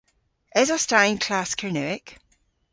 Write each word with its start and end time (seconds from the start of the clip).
Esos 0.61 0.83
ta 0.89 0.99
y'n 1.09 1.19
klass 1.25 1.51
Kernewek? 1.59 2.05